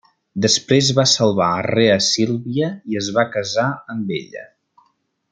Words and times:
Després 0.43 0.87
va 0.99 1.03
salvar 1.11 1.49
a 1.57 1.65
Rea 1.67 1.97
Sílvia 2.05 2.69
i 2.93 2.99
es 3.05 3.09
va 3.19 3.25
casar 3.35 3.67
amb 3.97 4.11
ella. 4.21 4.47